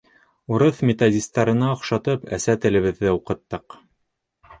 Урыҫ 0.53 0.77
методистарына 0.89 1.67
оҡшатып, 1.73 2.25
әсә 2.39 2.55
телебеҙҙе 2.65 3.13
уҡыттыҡ. 3.19 3.77